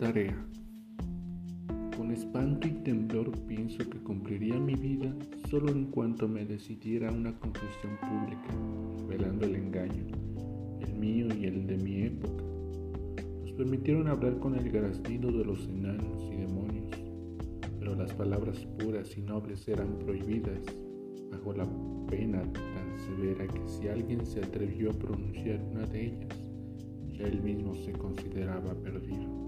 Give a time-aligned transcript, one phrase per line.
[0.00, 0.34] tarea.
[1.94, 5.14] Con espanto y temblor pienso que cumpliría mi vida
[5.50, 8.48] solo en cuanto me decidiera una confesión pública,
[8.98, 10.06] revelando el engaño,
[10.80, 12.42] el mío y el de mi época.
[13.42, 16.90] Nos permitieron hablar con el graznido de los enanos y demonios,
[17.78, 20.62] pero las palabras puras y nobles eran prohibidas
[21.30, 21.68] bajo la
[22.08, 26.38] pena tan severa que si alguien se atrevió a pronunciar una de ellas,
[27.10, 29.39] ya él mismo se consideraba perdido.